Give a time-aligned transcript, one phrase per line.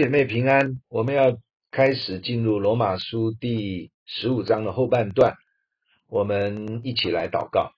[0.00, 1.36] 姐妹平安，我们要
[1.70, 5.34] 开始进入罗马书第十五章的后半段，
[6.08, 7.72] 我们一起来祷告。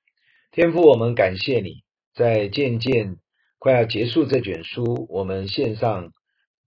[0.52, 1.82] 天父，我们感谢你，
[2.14, 3.16] 在渐渐
[3.58, 6.12] 快要结束这卷书，我们献上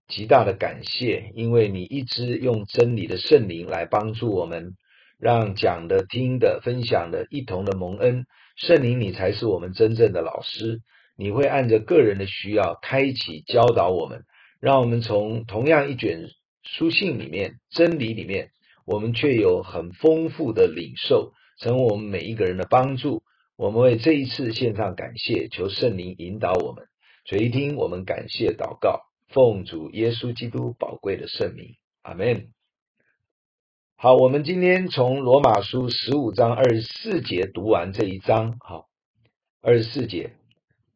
[0.06, 4.74] 极大的感谢，因为你一直用真理的圣灵来帮助我们，
[5.18, 8.26] 让讲的、听的、分享的一同的蒙恩。
[8.56, 10.82] 圣灵，你才是我们真正的老师，
[11.16, 14.26] 你会按着个人的需要开启教导我们。
[14.66, 16.28] 让我们从同样一卷
[16.64, 18.50] 书信里面、真理里面，
[18.84, 23.22] 我们却有很丰富的领受，成为我们每一个人的帮助。
[23.56, 26.88] 我们为这一次献上感谢，求圣灵引导我们。
[27.26, 32.48] 垂听我们感谢祷告，奉主耶稣基督宝贵的圣名，阿门。
[33.94, 38.56] 好，我们今天从罗马书十五章二十四节读完这一章。
[38.58, 38.88] 好，
[39.62, 40.32] 二十四节。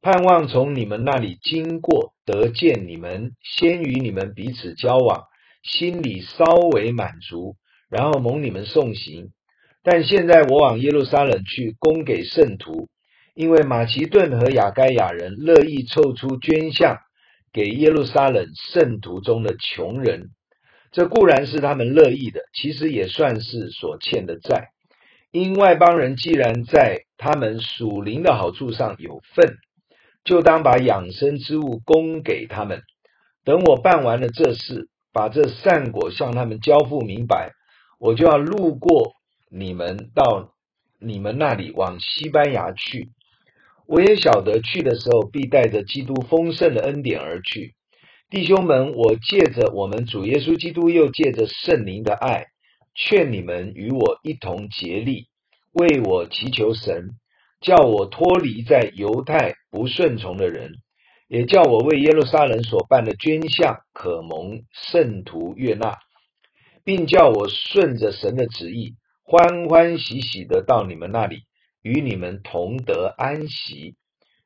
[0.00, 5.24] 盼望从你们那里经过，得见你们，先与你们彼此交往，
[5.64, 7.56] 心里稍微满足，
[7.88, 9.30] 然后蒙你们送行。
[9.82, 12.88] 但现在我往耶路撒冷去，供给圣徒，
[13.34, 16.98] 因为马其顿和亚该亚人乐意凑出捐项
[17.52, 20.28] 给耶路撒冷圣徒中的穷人。
[20.92, 24.68] 这固然是他们乐意的，其实也算是所欠的债。
[25.32, 29.56] 因外邦人既然在他们属灵的好处上有份。
[30.24, 32.82] 就当把养生之物供给他们。
[33.44, 37.52] 等我办完了这事，把这善果向他们交付明白，
[37.98, 39.12] 我就要路过
[39.50, 40.52] 你们，到
[41.00, 43.10] 你们那里往西班牙去。
[43.86, 47.74] 我也晓得去的时候必带着基督丰盛的恩典而去。
[48.28, 52.46] 弟兄们，我借着我们主耶稣基督，又借着圣灵的爱，
[52.94, 55.26] 劝你们与我一同竭力，
[55.72, 57.16] 为我祈求神。
[57.60, 60.72] 叫我脱离在犹太不顺从的人，
[61.28, 65.98] 也叫我为耶路撒冷所办的捐项可蒙圣徒悦纳，
[66.84, 71.42] 并叫我顺着神的旨意，欢欢喜喜的到你们那里，
[71.82, 73.96] 与你们同得安息。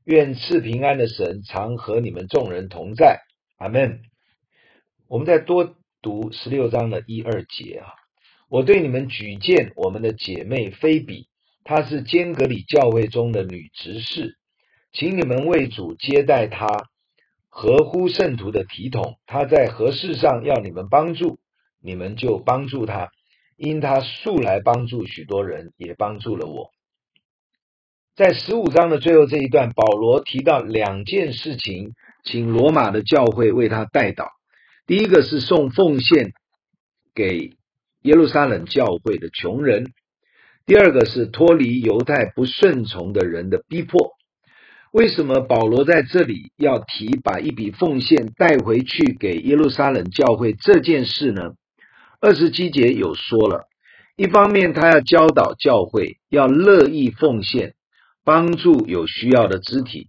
[0.05, 3.21] 愿赐平安的神常和你们众人同在。
[3.57, 4.03] 阿门。
[5.09, 7.87] 我们再多读十六章的一二节啊，
[8.51, 11.29] 我对你们举荐我们的姐妹菲比。
[11.65, 14.37] 她是坚格里教会中的女执事，
[14.93, 16.67] 请你们为主接待她，
[17.49, 19.17] 合乎圣徒的体统。
[19.27, 21.39] 她在何事上要你们帮助，
[21.81, 23.09] 你们就帮助她，
[23.57, 26.71] 因她素来帮助许多人，也帮助了我。
[28.15, 34.29] 在十五章的最后这一段，保罗提到两件事情，请罗马的教会为他代祷。
[34.87, 36.33] 第一个是送奉献
[37.15, 37.57] 给
[38.03, 39.93] 耶路撒冷教会的穷人。
[40.67, 44.13] 第二个是脱离犹太不顺从的人的逼迫。
[44.93, 51.55] 为什么保罗在这里要提把一笔奉献带回去给耶路撒冷教会这件事呢？
[52.21, 53.67] 二十七节有说了，
[54.17, 57.75] 一方面他要教导教会要乐意奉献，
[58.25, 60.09] 帮助有需要的肢体，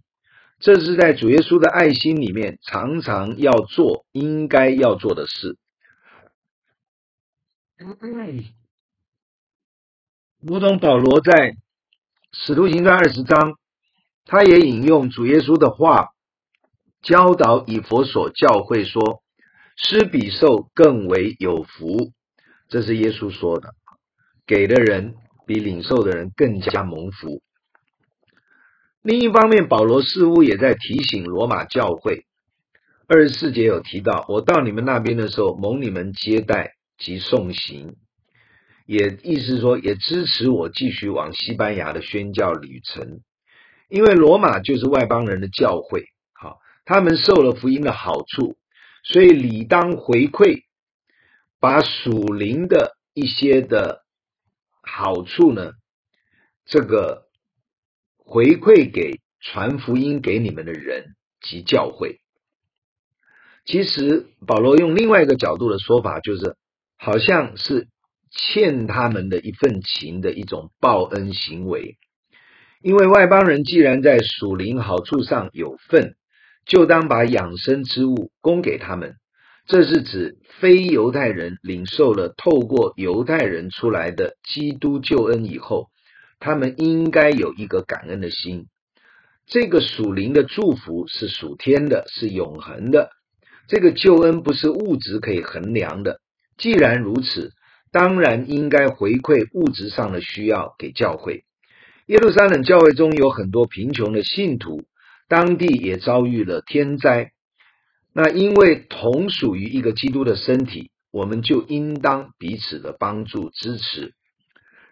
[0.60, 5.58] 这是在主耶稣的爱心里面常常要做、应该要做的事。
[10.48, 11.32] 如同保罗在
[12.30, 13.54] 《使徒行传》二十章，
[14.26, 16.10] 他也引用主耶稣的话，
[17.02, 19.24] 教导以佛所教会说
[19.74, 22.12] ：“施比受更为有福。”
[22.70, 23.74] 这是耶稣说的，
[24.46, 25.16] 给的人
[25.48, 27.42] 比领受的人更加蒙福。
[29.02, 32.24] 另一方面，保罗似乎也在提醒罗马教会，
[33.08, 37.96] 二十四节有提到：“我到你们那边的时候，蒙你们接待及送行。”
[38.86, 43.20] 也意思说，也支持我继续往西班牙的宣教旅程，
[43.88, 48.56] 因为罗马就是外邦人的教会，好，他们受了福音的好处，
[49.02, 50.62] 所以理当回馈，
[51.58, 54.04] 把属灵的一些的
[54.82, 55.72] 好处呢，
[56.64, 57.26] 这个
[58.18, 62.20] 回馈给传福音给你们的人及教会。
[63.64, 66.54] 其实保罗用另外一个角度的说法，就是
[66.96, 67.88] 好像是。
[68.36, 71.96] 欠他们的一份情的一种报恩行为，
[72.82, 76.14] 因为外邦人既然在属灵好处上有份，
[76.66, 79.16] 就当把养生之物供给他们。
[79.66, 85.88] 这是指非犹太人领受了透过犹太人出来的基督救恩以后，
[86.38, 88.66] 他们应该有一个感恩的心。
[89.46, 93.10] 这个属灵的祝福是属天的，是永恒的。
[93.66, 96.20] 这个救恩不是物质可以衡量的。
[96.56, 97.52] 既然如此，
[97.98, 101.44] 当然应该回馈物质上的需要给教会。
[102.04, 104.84] 耶路撒冷教会中有很多贫穷的信徒，
[105.30, 107.32] 当地也遭遇了天灾。
[108.12, 114.12] 那因为同属于一个基督的身体，我们就应当彼此的帮助支持。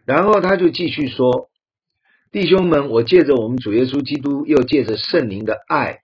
[0.06, 1.50] 然后他就继续说
[2.32, 5.98] ：“弟兄们，我借着我们主耶稣基督，又借着圣灵的爱，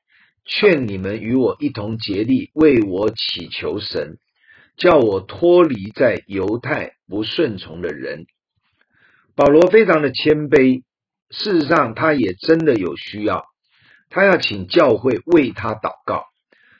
[0.44, 4.18] 劝你们与我一同竭力，为我祈求神，
[4.76, 8.26] 叫我脱离在犹太不顺从的人。”
[9.36, 10.82] 保罗非常的谦卑，
[11.30, 13.46] 事实上他也真的有需要，
[14.10, 16.24] 他要请教会为他祷告。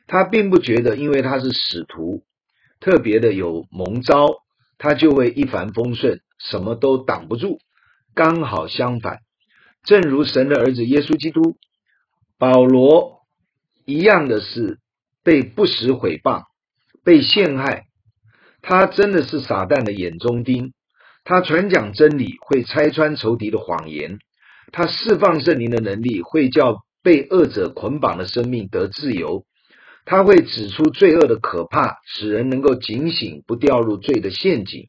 [0.07, 2.25] 他并不觉得，因为他是使徒，
[2.81, 4.27] 特别的有蒙召，
[4.77, 7.61] 他就会一帆风顺，什么都挡不住。
[8.13, 9.21] 刚好相反，
[9.85, 11.57] 正如神的儿子耶稣基督，
[12.39, 13.21] 保罗
[13.85, 14.81] 一样的是
[15.23, 16.43] 被不实毁谤，
[17.05, 17.85] 被陷害。
[18.63, 20.73] 他真的是撒旦的眼中钉。
[21.25, 24.19] 他传讲真理，会拆穿仇敌的谎言；
[24.73, 29.45] 他释放圣灵的能力，会叫被恶者捆绑的生命得自由。
[30.07, 34.89] 他会指出罪恶的可怕，使人能够警醒，不掉入罪的陷阱。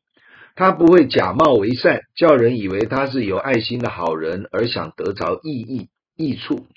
[0.55, 6.67] 他不会假冒为善，叫人以为他是有爱心的好人，而想得着益益益处。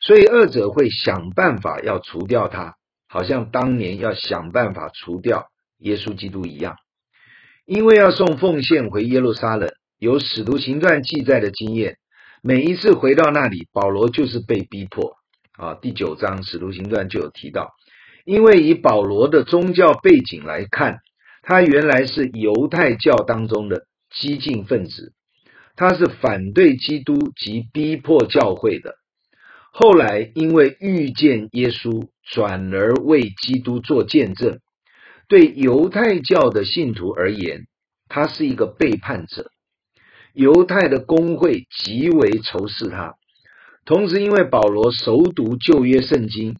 [0.00, 2.76] 所以恶者会想办法要除掉他，
[3.10, 5.48] 好像当年要想办法除掉
[5.78, 6.76] 耶稣基督一样。
[7.66, 9.68] 因为要送奉献回耶路撒冷，
[9.98, 11.96] 有使徒行传记载的经验，
[12.42, 15.16] 每一次回到那里，保罗就是被逼迫。
[15.56, 17.68] 啊，第九章《使徒行传》就有提到，
[18.24, 20.98] 因为以保罗的宗教背景来看，
[21.42, 25.12] 他原来是犹太教当中的激进分子，
[25.76, 28.94] 他是反对基督及逼迫教会的。
[29.72, 34.58] 后来因为遇见耶稣，转而为基督做见证。
[35.28, 37.66] 对犹太教的信徒而言，
[38.08, 39.50] 他是一个背叛者，
[40.34, 43.14] 犹太的公会极为仇视他。
[43.84, 46.56] 同时，因为保罗熟读旧约圣经，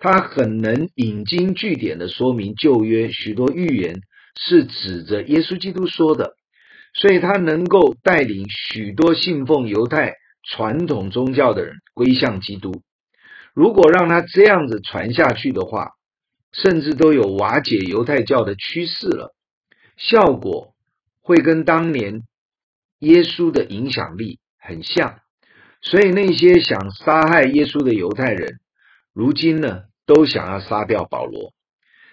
[0.00, 4.00] 他很能引经据典的说明旧约许多预言
[4.40, 6.34] 是指着耶稣基督说的，
[6.94, 10.14] 所以他能够带领许多信奉犹太
[10.46, 12.82] 传统宗教的人归向基督。
[13.54, 15.92] 如果让他这样子传下去的话，
[16.52, 19.34] 甚至都有瓦解犹太教的趋势了，
[19.96, 20.74] 效果
[21.20, 22.22] 会跟当年
[22.98, 25.20] 耶稣的影响力很像。
[25.80, 28.58] 所以那些想杀害耶稣的犹太人，
[29.12, 31.52] 如今呢，都想要杀掉保罗。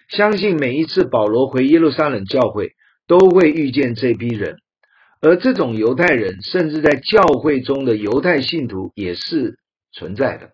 [0.09, 2.73] 相信每一次保罗回耶路撒冷教会，
[3.07, 4.57] 都会遇见这批人，
[5.21, 9.59] 而这种犹太人，甚至在教会中的犹太信徒也是
[9.91, 10.51] 存在的。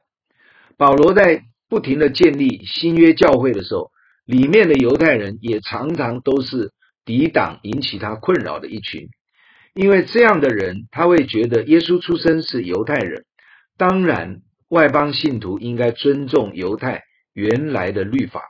[0.78, 3.92] 保罗在不停的建立新约教会的时候，
[4.26, 6.72] 里面的犹太人也常常都是
[7.06, 9.08] 抵挡、引起他困扰的一群。
[9.74, 13.26] 因为这样的人，他会觉得耶稣出生是犹太人，
[13.78, 17.04] 当然外邦信徒应该尊重犹太
[17.34, 18.42] 原来的律法。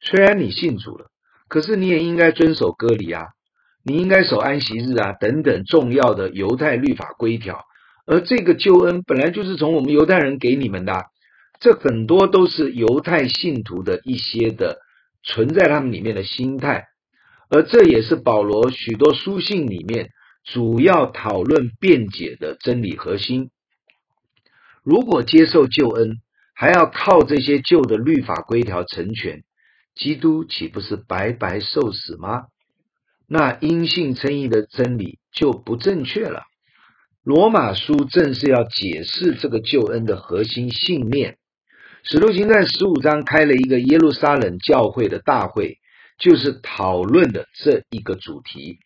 [0.00, 1.10] 虽然你信主了，
[1.48, 3.28] 可是你也应该遵守割礼啊，
[3.84, 7.64] 你应该守安息日啊等等重要的犹太律法规条。
[8.06, 11.06] 而这个救恩本来就是从我们犹太人给你们的，
[11.60, 14.78] 这很多都是犹太信徒的一些的
[15.22, 16.86] 存在他们里面的心态，
[17.48, 20.10] 而这也是保罗许多书信里面。
[20.42, 23.50] 主要讨论辩解的真理核心。
[24.82, 26.16] 如果接受救恩，
[26.54, 29.42] 还要靠这些旧的律法规条成全，
[29.94, 32.44] 基督岂不是白白受死吗？
[33.32, 36.42] 那因信称义的真理就不正确了。
[37.22, 41.38] 罗马书正是要解释这个救恩的核心信念。
[42.02, 45.78] 使徒行传十五章开了一个耶路撒冷教会的大会，
[46.18, 48.80] 就是讨论的这一个主题。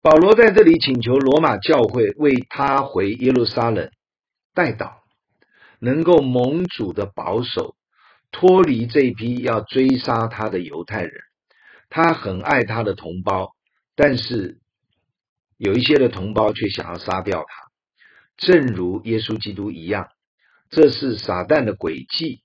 [0.00, 3.90] 保罗在这里请求罗马教会为他回耶路撒冷
[4.54, 4.92] 代祷，
[5.80, 7.74] 能够蒙主的保守，
[8.30, 11.12] 脱离这批要追杀他的犹太人。
[11.90, 13.50] 他很爱他的同胞，
[13.94, 14.60] 但是
[15.58, 17.70] 有一些的同胞却想要杀掉他，
[18.38, 20.08] 正如耶稣基督一样。
[20.70, 22.42] 这是撒旦的诡计，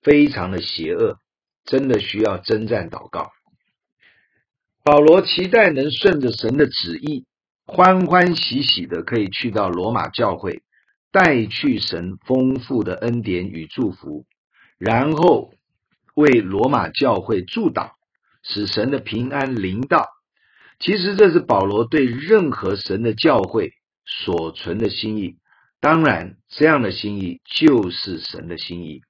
[0.00, 1.18] 非常的邪恶，
[1.64, 3.32] 真的需要征战祷告。
[4.84, 7.26] 保罗期待能顺着神的旨意，
[7.66, 10.62] 欢欢喜喜的可以去到罗马教会，
[11.10, 14.24] 带去神丰富的恩典与祝福，
[14.78, 15.52] 然后
[16.14, 17.90] 为罗马教会祝祷，
[18.42, 20.06] 使神的平安临到。
[20.78, 23.72] 其实这是保罗对任何神的教会
[24.04, 25.36] 所存的心意。
[25.80, 29.02] 当然，这样的心意就是神的心意。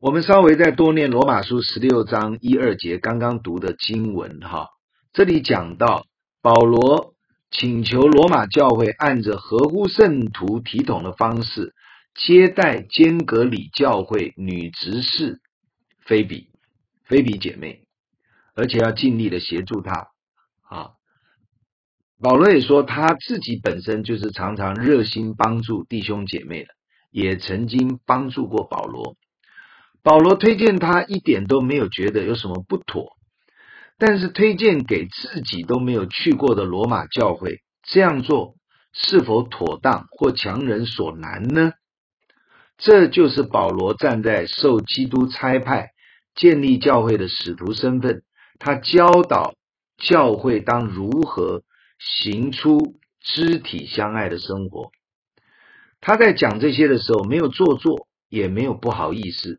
[0.00, 4.68] 我们稍微再多念罗马书十六章一二节刚刚读的经文哈，
[5.12, 6.06] 这里讲到
[6.40, 7.14] 保罗
[7.50, 11.74] 请求罗马教会按着合乎圣徒体统的方式，
[12.14, 15.40] 接待坚革里教会女执事
[16.04, 16.46] 菲比，
[17.08, 17.84] 菲比姐妹，
[18.54, 20.08] 而且要尽力的协助她
[20.62, 20.90] 啊。
[22.20, 26.70] 保罗也说他自己本身就是常常热心帮助弟兄姐妹的，
[27.10, 29.16] 也曾经帮助过保罗。
[30.02, 33.16] 保罗推荐他一点都没有觉得有什么不妥，
[33.98, 38.56] 但是推荐给自己都没有去过的罗马教会，这样做
[38.92, 41.72] 是否妥当或强人所难呢？
[42.78, 45.90] 这就是保罗站在受基督差派
[46.38, 48.22] 建立教会的使徒身份，
[48.58, 49.52] 他教导
[49.98, 51.64] 教会当如何。
[52.00, 54.92] 行出肢体相爱的生活。
[56.00, 59.58] 他在讲这些的时候，没有做作，也没有不好意思，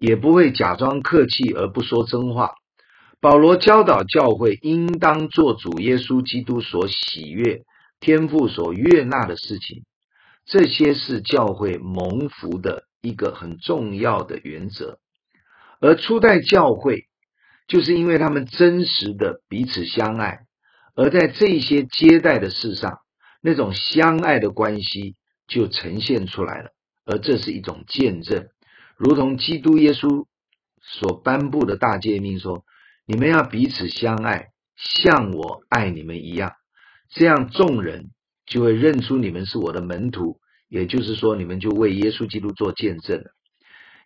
[0.00, 2.54] 也不会假装客气而不说真话。
[3.20, 7.62] 保罗教导教会应当做主耶稣基督所喜悦、
[8.00, 9.84] 天父所悦纳的事情，
[10.44, 14.98] 这些是教会蒙福的一个很重要的原则。
[15.82, 17.08] 而初代教会，
[17.66, 20.42] 就是因为他们真实的彼此相爱。
[20.94, 22.98] 而在这些接待的事上，
[23.42, 25.16] 那种相爱的关系
[25.48, 26.70] 就呈现出来了，
[27.04, 28.46] 而这是一种见证，
[28.96, 30.26] 如同基督耶稣
[30.80, 32.64] 所颁布的大诫命说
[33.04, 36.52] ：“你们要彼此相爱，像我爱你们一样。”
[37.10, 38.10] 这样众人
[38.46, 43.32] 就会认出你们是我的门徒，也就是说，你们就为耶稣基督做见证了。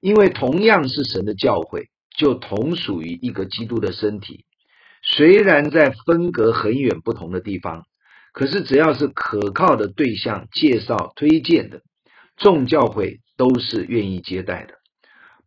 [0.01, 4.45] 因为同样是神的教会，就同属于一个基督的身体。
[5.03, 7.85] 虽然在分隔很远不同的地方，
[8.33, 11.83] 可是只要是可靠的对象介绍推荐的，
[12.37, 14.75] 众教会都是愿意接待的。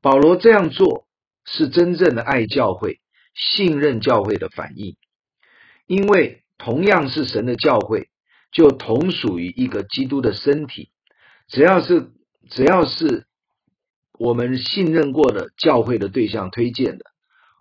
[0.01, 1.05] 保罗这样做
[1.45, 2.99] 是真正的爱教会、
[3.35, 4.95] 信任教会的反应，
[5.87, 8.07] 因为同样是神的教会，
[8.51, 10.89] 就同属于一个基督的身体。
[11.47, 12.11] 只要是
[12.49, 13.25] 只要是
[14.19, 17.05] 我们信任过的教会的对象推荐的，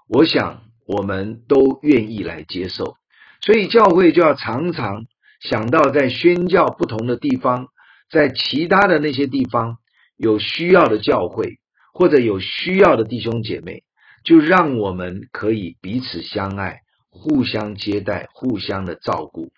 [0.09, 0.63] 我想。
[0.91, 2.97] 我们都愿意来接受，
[3.43, 5.05] 所以教会就要常常
[5.39, 7.67] 想到，在宣教不同的地方，
[8.11, 9.77] 在其他的那些地方
[10.17, 11.59] 有需要的教会，
[11.93, 13.83] 或者有需要的弟兄姐妹，
[14.25, 19.51] 就让我们可以彼此相爱，互相接待，互相的照顾。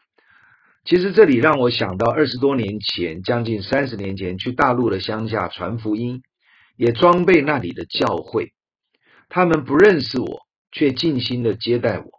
[0.85, 6.23] 其实这里让我想到二十多年前，将近三十年前去大陆的乡下传福音，
[6.81, 8.55] 也装备那里的教会，
[9.29, 10.47] 他们不认识我。
[10.73, 12.13] 却尽心的接待我，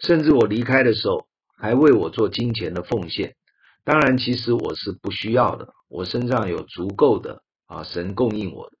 [0.00, 3.36] 甚至我离开的时候还为我做金钱的奉献。
[3.84, 8.76] 当然，其实我是不需要的，我身上有足够的啊，神供应我的。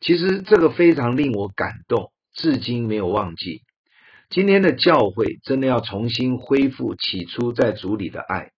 [0.00, 3.62] 其实这个非常令我感动，至今没有忘记。
[4.30, 8.52] 今天的教会真的要重新恢复起初在主里的爱，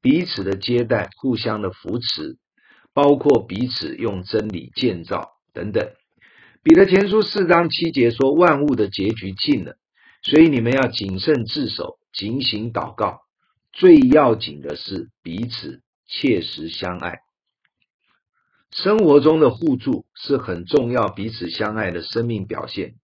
[0.00, 2.36] 彼此的接待，互相的扶持，
[2.92, 5.92] 包括彼此用真理建造等等。
[6.62, 9.76] 彼得前书四章七节说：“万物的结局近了，
[10.22, 13.20] 所以你们要谨慎自守，警醒祷告。
[13.72, 17.20] 最要紧的是彼此切实相爱。
[18.72, 22.96] 生活中的互助是很重要，彼此相爱的生命表现，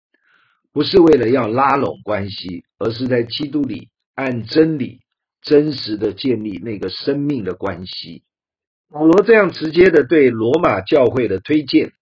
[0.72, 5.00] 不是为了要拉拢关系，而是在基督里按真理
[5.40, 8.22] 真实的建立那个生命的关系。”
[8.90, 11.92] 保罗这样直接的对罗马教会的推荐。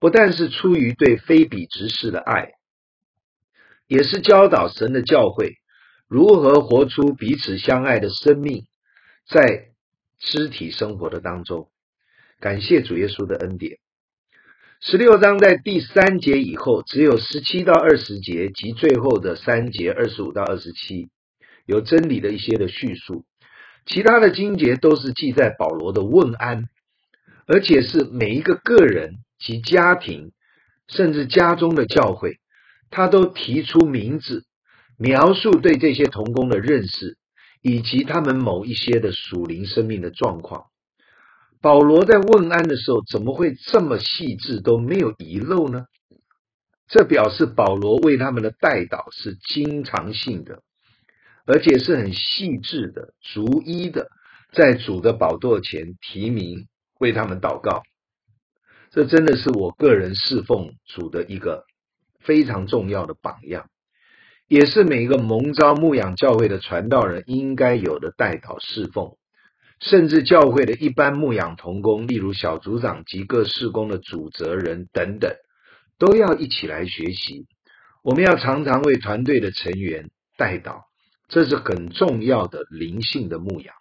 [0.00, 2.52] 不但是出于对非比执事的爱，
[3.86, 5.54] 也是教导神的教会
[6.08, 8.66] 如何活出彼此相爱的生命，
[9.26, 9.68] 在
[10.18, 11.70] 肢体生活的当中。
[12.38, 13.78] 感谢主耶稣的恩典。
[14.80, 21.08] 十六章在第三节以后，只有十七到二十节及最后的三节二十五到二十七，
[21.64, 23.24] 有真理的一些的叙述。
[23.86, 26.68] 其他的经节都是记载保罗的问安，
[27.46, 29.16] 而且是每一个个人。
[29.40, 30.32] 及家庭，
[30.88, 32.38] 甚至家中的教会，
[32.88, 34.46] 他都提出名字，
[34.96, 37.18] 描述对这些童工的认识，
[37.60, 40.66] 以及他们某一些的属灵生命的状况。
[41.60, 45.88] 保罗在问安的时候，怎么会这么细致，都没有遗漏呢？
[46.88, 50.62] 这表示保罗为他们的代祷是经常性的，
[51.46, 54.08] 而且是很细致的、逐一的，
[54.52, 56.66] 在主的宝座前提名
[56.98, 57.82] 为他们祷告。
[58.90, 61.64] 这真的是我个人侍奉主的一个
[62.20, 63.68] 非常重要的榜样，
[64.46, 69.16] 也是每一个蒙召牧养教会的传道人应该有的代祷侍奉，
[69.80, 75.34] 甚至教会的一般牧养同工，例如小组长及各事工的主责人等等，
[75.98, 77.46] 都要一起来学习。
[78.02, 80.82] 我们要常常为团队的成员代祷，
[81.34, 83.74] 这是很重要的灵性的牧养，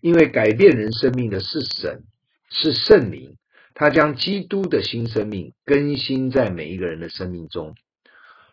[0.00, 2.04] 因为改变人生命的是神，
[2.48, 3.36] 是圣灵。
[3.74, 7.74] 他将基督的新生命更新在每一个人的生命中。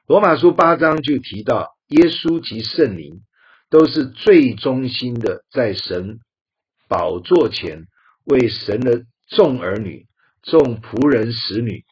[0.07, 3.21] 罗马书八章就提到，耶稣及圣灵
[3.69, 6.17] 都是最忠心的，在神
[6.87, 7.85] 宝座前
[8.25, 10.07] 为神的众儿女、
[10.41, 11.85] 众仆人、使女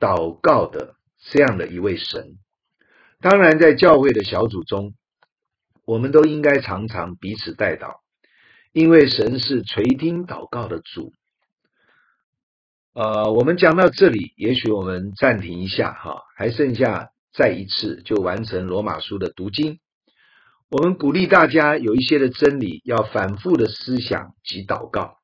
[0.00, 0.96] 祷告的
[1.30, 2.34] 这样的一位神。
[3.20, 4.92] 当然，在教会的小组中，
[5.86, 7.96] 我们都应该常常彼此代祷，
[8.72, 11.12] 因为神是垂听祷告的主。
[12.94, 19.80] 呃，我们讲到这里，也许我们暂停一下哈，还剩下再一次就完成罗马书的读经。
[20.70, 25.18] 我们鼓励大家有一些的真理要反复的思想及祷告，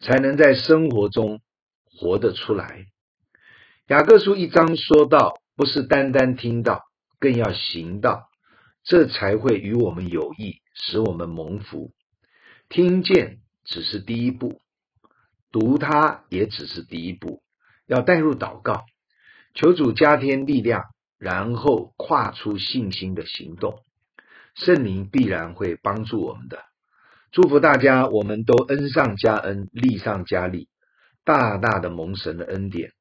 [0.00, 1.40] 才能在生活中
[1.84, 2.86] 活得出来。
[3.88, 6.82] 雅各书一章说到，不是单单听到，
[7.18, 8.28] 更要行道。
[8.86, 11.90] 这才会与我们有益，使我们蒙福。
[12.68, 14.60] 听见只是第一步，
[15.50, 17.42] 读它也只是第一步，
[17.86, 18.84] 要带入祷告，
[19.54, 20.84] 求主加添力量，
[21.18, 23.80] 然后跨出信心的行动。
[24.54, 26.62] 圣灵必然会帮助我们的。
[27.32, 30.68] 祝福大家，我们都恩上加恩，利上加利，
[31.24, 32.92] 大大的蒙神的恩典。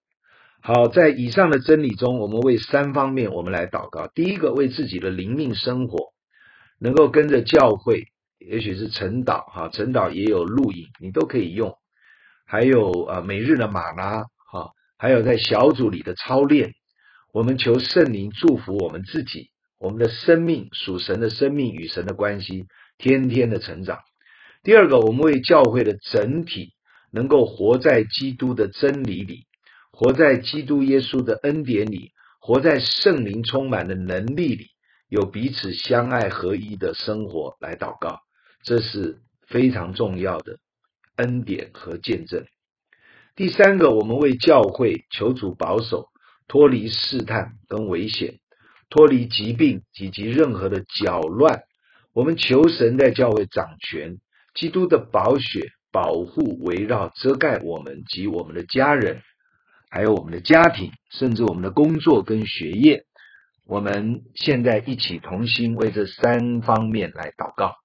[0.67, 4.07] 好，在以上的真理中，我们为三方面我们来祷告。
[4.07, 6.07] 第一个，为自己的灵命生活
[6.79, 8.05] 能够跟着教会，
[8.39, 11.75] 也许是晨祷哈，晨祷也有录影，你都可以用。
[12.47, 16.73] 还有啊，每日的马拉哈，还有在小组里的操练，
[17.31, 22.65] 我们求圣灵祝福我们自己，我们的生命属神的生命与神的关系，
[22.97, 23.99] 天天的成长。
[24.63, 26.69] 第二个，我们为教会的整体
[27.11, 29.43] 能够活在基督的真理里。
[29.97, 34.67] 活在基督耶稣的恩典里，活在圣灵充满的能力里，
[35.07, 38.19] 有彼此相爱合一的生活来祷告，
[38.61, 40.57] 这是非常重要的
[41.15, 42.43] 恩典和见证。
[43.37, 46.09] 第三个，我们为教会求主保守，
[46.49, 48.39] 脱离试探跟危险，
[48.89, 51.63] 脱离疾病以及任何的搅乱。
[52.11, 54.17] 我们求神在教会掌权，
[54.53, 59.21] 基督的宝血保护、围绕、遮盖我们及我们的家人。
[59.89, 63.05] 还有我们的家庭，甚至我们的工作跟学业，
[63.65, 67.75] 我们现在一起同心为这三方面来祷告。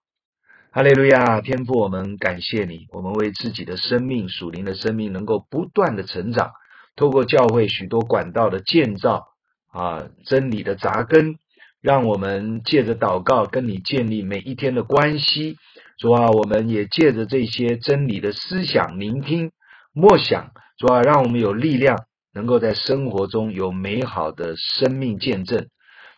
[0.72, 6.52] 哈利路亚，天父，我们感谢你，我们为自己的生命、属灵的生命能够不断的成长，
[6.96, 9.26] 透过教会许多管道的建造
[9.72, 11.36] 啊，真理的扎根，
[11.80, 15.56] 让我们借着祷告跟你建立每一天的关系。
[15.98, 19.52] 主啊，我们也借着这些真理的思想、聆听、
[19.92, 20.52] 默想。
[20.80, 25.66] 主啊，让我们有力量，能够在生活中有美好的生命见证。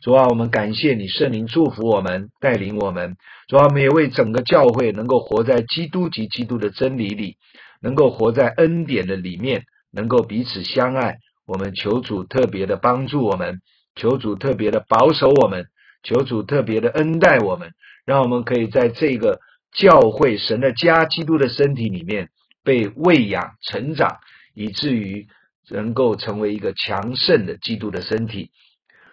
[0.01, 3.16] 主啊，我们感谢你，圣灵祝福我们，带领我们。
[3.48, 7.38] 主啊，我们也为整个教会能够活在基督及基督的真理里，
[7.81, 11.16] 能够活在恩典的里面，能够彼此相爱。
[11.44, 13.62] 我们求主特别的帮助我们，
[13.96, 15.66] 求主特别的保守我们，
[16.05, 17.72] 求主特别的恩待我们，
[18.07, 19.40] 让我们可以在这个
[19.75, 22.29] 教会神的家、基督的身体里面
[22.62, 24.18] 被喂养成长。
[24.55, 25.27] 以至于
[25.71, 28.51] 能够成为一个强盛的基督的身体。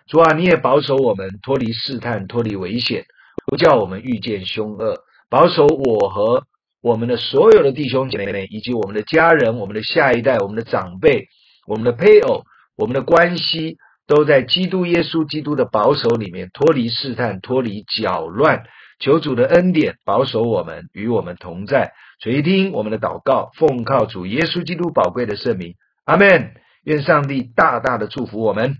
[0.08, 3.06] 主啊，你也保守我们脱离试探、脱离危险，
[3.46, 5.04] 不叫我们遇见凶恶。
[5.30, 6.46] 保守我和
[6.82, 11.28] 我们的所有的弟兄姐妹，以及我们的家人、我们的下一代、我们的长辈、
[11.68, 12.44] 我们的配偶、
[12.76, 18.64] 我们的关系，都在基督耶稣基督的保守里面，脱离试探、脱离搅乱。
[19.00, 21.94] 求主的恩典保守我们，与我们同在。
[22.22, 26.52] 垂听我们的祷告，奉靠主耶稣基督宝贵的圣名，阿门。
[26.84, 28.78] 愿上帝大大的祝福我们，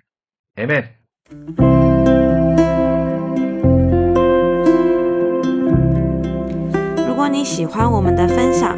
[0.56, 0.90] 阿门。
[7.08, 8.78] 如果你喜欢我们的分享，